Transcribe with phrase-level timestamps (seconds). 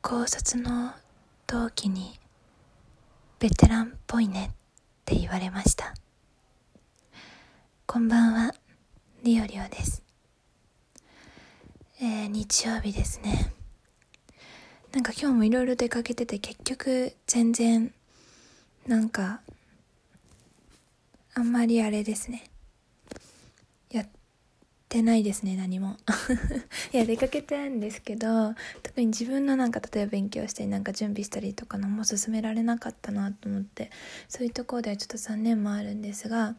[0.00, 0.92] 高卒の
[1.46, 2.18] 同期に
[3.40, 4.56] ベテランっぽいねっ
[5.04, 5.92] て言われました。
[7.84, 8.54] こんばんは
[9.24, 10.02] リオリオです。
[12.00, 13.52] えー、日曜日ですね。
[14.92, 17.92] なんか今日もいろいろ出かけてて結局全然
[18.86, 19.40] なんか
[21.34, 22.44] あんまりあれですね。
[24.88, 25.96] てないですね何も。
[26.92, 33.90] いや出かけてんですけど特に自分のなんか例えば勉強したりなんか準備したりとかのも進められなかったなと思って
[34.28, 36.56] そういうところではちょっと残念もあるんですが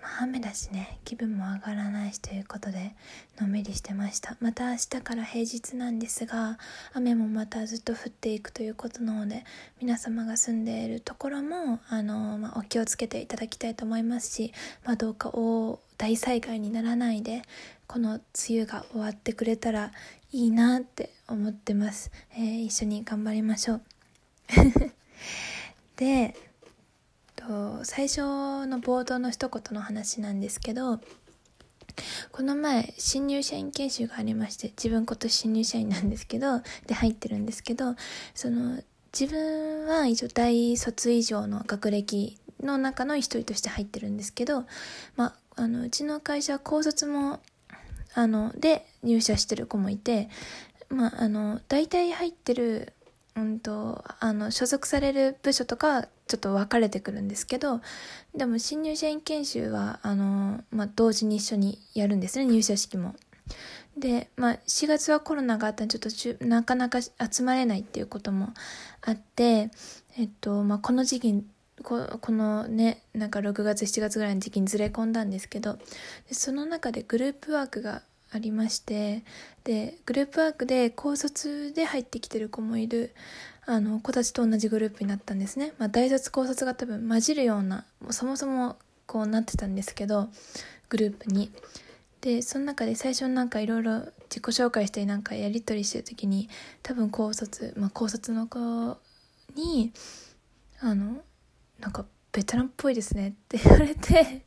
[0.00, 2.94] まあ雨だしね気分も上がらないしということで
[3.40, 4.36] のんびりしてました。
[4.40, 6.58] また明日から平日なんですが
[6.92, 9.44] 雨もまたずっと降っていくということなので
[9.80, 14.52] 皆様が住んでいるところもあの、まあ、お気をつけていただきたいと思いますし、
[14.84, 17.42] まあ、どうか大大災害にならないで
[17.86, 19.92] この梅雨が終わってくれたら
[20.32, 23.82] いいなって思ってます、えー、一緒に頑張りましょう。
[25.96, 26.34] で
[27.46, 28.20] と最初
[28.66, 31.00] の冒頭の一言の話なんですけど
[32.30, 37.94] この前新入社員研修がありまして自分今年新入社員なんですけどで入ってるんですけど
[38.34, 38.80] その
[39.18, 44.64] 自分は一応大卒以上の学歴の中の一人として入ってるんですけど、
[45.16, 47.40] まあ、あのうちの会社は高卒も
[48.14, 50.28] あので入社してる子もいて、
[50.90, 52.92] まあ、あの大体入ってる
[53.36, 57.80] うんと、あの、所属される部署とかちょっと分かれてくるんですけど、
[58.34, 63.14] でも新入社員研修は、あの、まあ、同時に一緒にやるんですね、入社式も。
[63.96, 68.52] で、まあ、4月はコロナがあったんで、ちょっとなかなか集まれないっていうことも
[69.02, 69.70] あって、
[70.18, 71.44] えっと、まあ、この時期
[71.82, 75.78] ここのねなんか6月7月ぐらいの時期にずれ込んだんですけど
[76.30, 79.24] その中でグループワークがありまして
[79.64, 83.14] でグループワークで高卒で入ってきてる子もいる
[83.66, 88.76] あの子たちと同じグループになったんですね、まあ、大卒高卒が多分混じるようなそもそも
[89.06, 90.28] こうなってたんですけど
[90.88, 91.50] グループに。
[92.22, 93.98] でその中で最初なんかいろいろ
[94.30, 96.48] 自己紹介したりなんかやり取りしてる時に
[96.82, 98.58] 多分高卒まあ高卒の子
[99.54, 99.92] に
[100.80, 101.22] あの
[101.78, 104.44] なんかベテランっぽいですねって言われて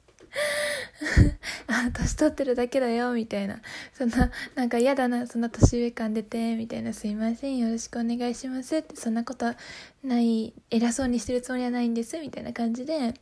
[1.67, 3.61] あ、年取ってるだけだよ、みたいな。
[3.93, 9.53] そんな、なんか嫌だな、そんな年上感出て、みたいな、すいません、よろしくお願いしますって、そんなこと
[10.03, 13.13] ない、偉そうにしてるつもりはないんです、みたいな感じで、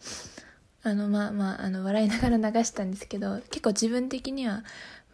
[0.83, 4.63] あの、まあまあ、あの、笑いながら流したんですけど、結構自分的には、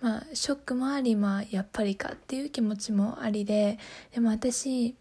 [0.02, 3.80] まあ、ショックもあり、まあ、やっぱりかっていう気持ちもありで、
[4.14, 4.96] でも私、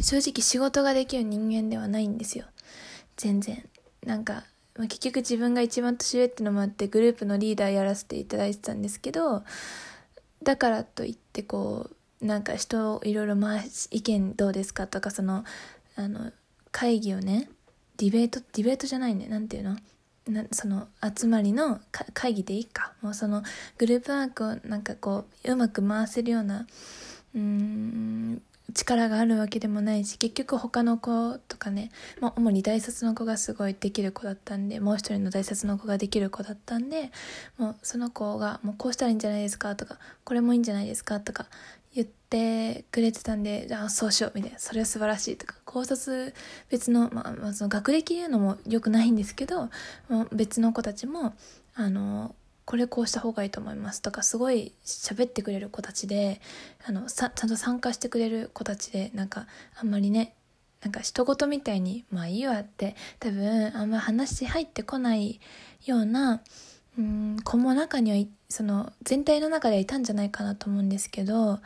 [0.00, 2.46] 正直仕事ができる人間ではないんですよ。
[3.16, 3.68] 全然。
[4.04, 4.44] なんか、
[4.78, 9.42] まあ、結局自分が一番年上ってのもあってグループのリーダーやらせていただいてたんですけど
[10.42, 11.90] だからといってこ
[12.22, 15.44] うなんか人をいろいろ回し意見どうですかとかその
[15.96, 16.32] あの
[16.70, 17.50] 会議をね
[17.96, 19.76] ディベートディベートじゃないねなんていうの？
[20.28, 21.80] なその集まりの
[22.12, 22.92] 会議でいいか。
[23.00, 23.42] もうその
[23.78, 26.66] グループワークをなんかこううまく回せるような
[27.34, 28.42] うん
[28.74, 31.90] 力があるわけでもないし結局他の子とかね、
[32.20, 37.10] まあ、主に大卒の子がすごいできる子だったんでもう一人の大卒の子ができる子だったんで
[37.56, 41.46] もうその子がもうこうしたらいいんじゃないですかとかこれもいいんじゃないですかとか
[41.94, 44.58] 言ってくれてたんでじゃあそうしようみたいな。
[44.58, 45.54] それは素晴らしいとか。
[45.64, 46.34] 高卒
[46.70, 49.70] 別の,、まあ、まあその学歴言うのも良くないんですけど
[50.32, 51.34] 別の子たちも
[51.74, 52.34] あの
[52.68, 56.38] これこうした方がいいと思いますとかすごい喋ってくれる子たちで
[56.86, 59.46] あのさちゃんと参加してくれる子たちでなんか
[59.80, 60.34] あんまりね
[60.82, 65.40] なんか人事みたいにまあいいわって多分あんま話入ってこない
[65.86, 66.42] ような
[66.98, 71.60] うん子も中にはその全体の中ではいたんじゃないかなと思うんですけど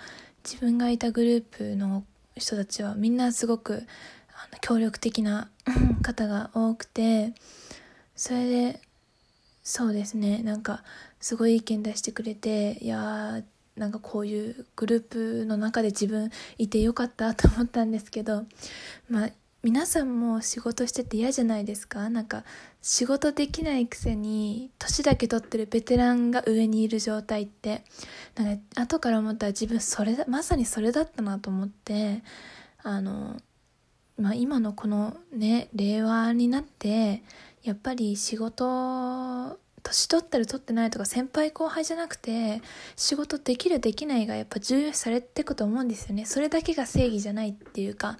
[0.45, 2.05] 自分がいたグループの
[2.37, 3.83] 人たちはみんなすごく
[4.61, 5.51] 協力的な
[6.03, 7.35] 方が多くて
[8.15, 8.81] それで
[9.63, 10.43] そうですね。
[10.43, 10.83] なんか
[11.21, 13.45] すごい意見出してくれていやー
[13.77, 15.05] なんかこういうグルー
[15.43, 18.45] プの中で自分いてよかったと思ったんですけど
[19.09, 19.29] まあ
[19.63, 22.11] 皆さんも仕事してて嫌じゃないですか？
[22.11, 22.43] なんか
[22.83, 27.85] 仕事できないくせに年だけ取ってるベテランが上にいる状態って
[28.35, 32.25] なんか後から思ったら自分それまさにそれだったなと思って
[32.83, 33.37] あの、
[34.19, 37.23] まあ、今のこのね令和になって
[37.63, 42.63] やっぱり仕事年取ったり取ってないとか先輩後輩じゃなくて
[42.97, 46.25] 仕事できるできないがやっぱ重要視されていくと思うんですよね。
[46.25, 48.17] それだけが正義じゃないっていうか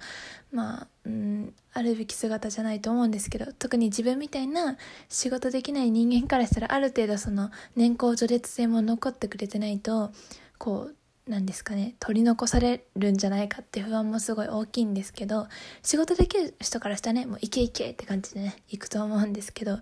[0.51, 4.77] まあうんあるべき姿じゃないと思うんですけど特に自分みたいな
[5.09, 10.11] 仕事できない人間からしたらある程度その年功序列性も残ってくれてないと
[10.57, 10.95] こう
[11.27, 15.47] なんですかね取り残されるんじゃないかって不安もすごい大きいんですけど
[15.81, 19.79] 仕事できる人からしたらねもうイケイケって感じでね行くと思うんですけど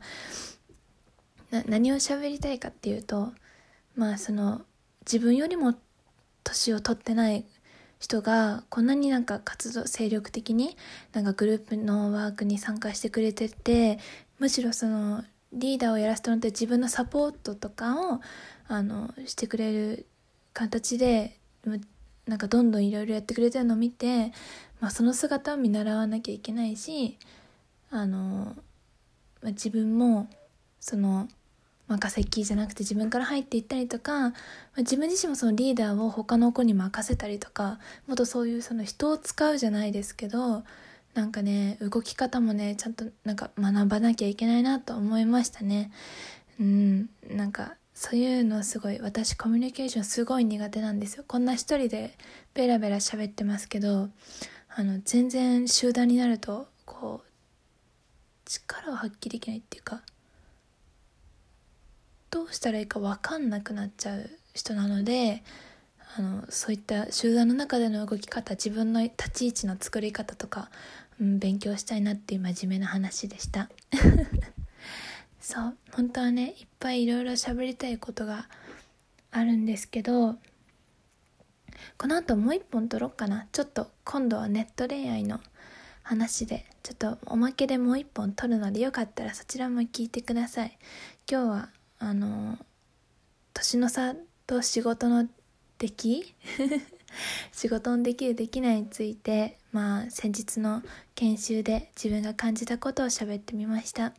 [1.68, 3.34] 何を喋りたいかっていうと
[3.96, 4.62] まあその
[5.06, 5.74] 自分よりも
[6.44, 7.46] 年を取ってない
[8.00, 10.78] 人がこんなになんか活動精力的に
[11.14, 14.00] なんかグループのワークに参加してくれてて
[14.40, 15.24] むしろその
[15.54, 18.22] リーダーをやらせてもらって自分のサポートとかを
[18.68, 20.08] あのしてくれる
[20.54, 21.38] 形で
[22.28, 24.32] なんかどんどんいろいろやってくれてるのを見て、
[24.80, 27.18] まあ、その姿を見習わなきゃいけないし
[27.90, 28.56] あの、
[29.42, 30.28] まあ、自分も
[30.80, 31.28] その
[31.88, 34.32] 任せっきじゃなくて自分から入っていったりとか、まあ、
[34.78, 40.64] 自分自身もそのリーダーを他の子に任せたりとかもっとそういうその人を使うじゃないですけど
[41.14, 45.92] なんかね動き方もねちゃんとなんか学ばなきゃいけないなと思いましたね。
[46.60, 51.24] うんなんかそういうのすごい私コミュニケーションすごい苦手なんですよ。
[51.28, 52.18] こんな一人で
[52.56, 54.10] ベラベラ喋ってますけど
[54.70, 60.02] あの全然集団になるとこう力を発揮できないっていうか
[62.32, 65.44] どうしたらいいか分かんなくなっちゃう人なので
[66.18, 70.72] あのそういった集団の中での動き方自分の立ち位置の作り方とか、
[71.22, 73.70] うん、勉強したいなっていう真面目な話でした。
[75.42, 78.48] そう本当はねいっぱいいろいろ喋りたいことが
[79.32, 80.36] あるんですけど
[81.98, 83.48] この後もう一本撮ろうかな。
[83.52, 85.40] ちょっと今度はネット恋愛の
[86.04, 90.78] 話でちょっとおまけでもう一本撮るのでよかったらそちらも聞いてください。
[91.30, 92.58] 今日はあの
[93.54, 94.16] 年の差
[94.46, 95.28] と仕事の
[95.80, 96.36] 出来？
[97.52, 100.82] 仕事のできるできないについてまあ先日の
[101.16, 104.14] 研修で自分が感じたことを喋ってみました。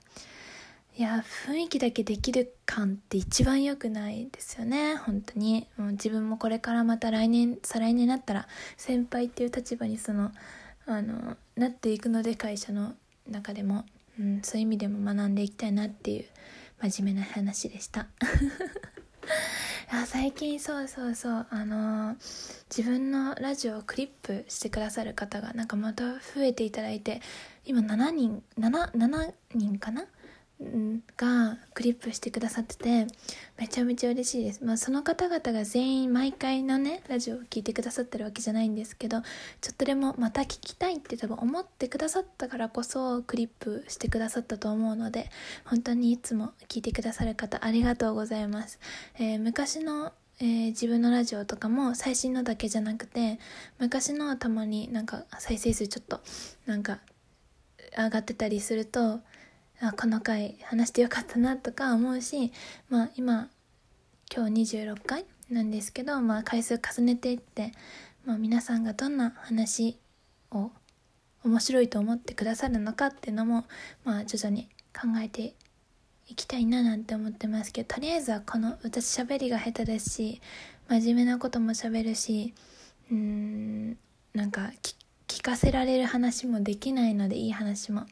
[0.98, 4.96] いや雰囲気だけできる感って一番良くないですよね。
[4.96, 5.66] 本当に。
[5.78, 10.32] もう自分もこれからまた来年再来年になったら先輩っていう立場にその
[10.86, 12.94] あのなっていくので会社の
[13.28, 13.84] 中でも、
[14.18, 16.24] うん、そういう意味でも学んでいきたいなっていう
[16.82, 18.08] 真面目な話でした
[19.90, 27.20] あ最近そうそうそうあのー、自分のラジオをクリップしてくださる方がなんかまた増えていただいて
[27.64, 30.04] 今7人 7, 7人かな
[31.16, 33.06] がクリップしてくださってて
[33.58, 39.22] めちゃめちゃ嬉しいです、まあ、その方々が全員毎回のねラジオを聴いてくださってるわけじゃないんですけど
[39.60, 45.30] ちょっとでもまた聞きたいって多分思ってくださったからこそクリップしてくださったと思うので
[45.64, 48.78] 本当にいつも聞いてくださる方ありがとうございます、
[49.18, 53.38] えー、昔のえー、自分のラジオとかも最新のだけじゃなくて
[53.78, 56.20] 昔のたまになんか再生数ちょっと
[56.66, 56.98] なんか
[57.96, 59.20] 上がってたりすると
[59.84, 62.52] あこの回話してよかったなとか思うし、
[62.88, 63.49] まあ、今
[64.32, 67.73] 今日26回なんですけど、まあ、回数重ねていって、
[68.25, 69.99] まあ、皆さんがどんな話
[70.52, 70.70] を
[71.44, 73.64] 面白いと思ってくださるのかっていうのも、
[74.05, 75.55] まあ、徐々に考えて
[76.29, 80.40] いきたいななんて思ってますけどとりあえずはこの私喋りが下手ですし
[80.88, 82.55] 真面目なことも喋るし
[83.11, 83.99] うーん
[84.32, 84.70] なんか
[85.26, 88.06] 聞かせられる話もできないのでいい話も。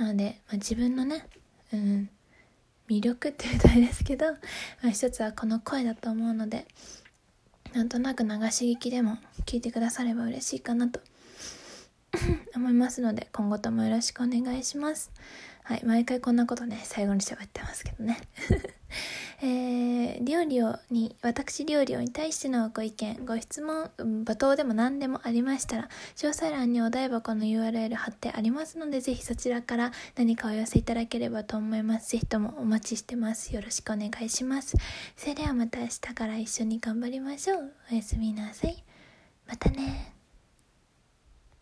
[0.00, 1.26] なので、まあ、自分のね、
[1.74, 2.08] うん、
[2.88, 4.38] 魅力って言うとあれですけど、ま
[4.84, 6.66] あ、一つはこの声だと思うので、
[7.74, 11.00] なんとなく流し聞きでも聞いてくだされば嬉しいかなと
[12.56, 15.12] 思いますので、今後ともよろしくお願いします。
[15.64, 18.18] はい、毎回こんなことね、最後に喋ってますけどね。
[19.42, 32.10] えー、料理をに、私料理をに対してのご意見、ご質問、罵倒でも何でもありましたら、詳細欄にお台箱の URL 貼ってありますので、ぜひそちらから何かお寄せいただければと思います。
[32.10, 33.54] ぜひともお待ちしてます。
[33.54, 34.76] よろしくお願いします。
[35.16, 37.72] それではまた明日から一緒に頑張りましょう。
[37.90, 38.82] おやすみなさい。
[39.46, 40.19] またね